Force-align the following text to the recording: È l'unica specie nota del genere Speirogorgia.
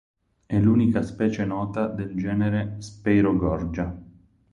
È 0.47 0.57
l'unica 0.59 1.03
specie 1.03 1.45
nota 1.45 1.85
del 1.85 2.15
genere 2.15 2.77
Speirogorgia. 2.79 4.01